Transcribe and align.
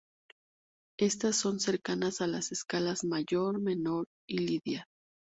Estas 0.99 1.35
son 1.35 1.59
cercanas 1.59 2.21
a 2.21 2.25
las 2.27 2.51
escalas 2.51 3.03
mayor, 3.03 3.61
menor, 3.61 4.07
y 4.27 4.39
lidia. 4.39 4.87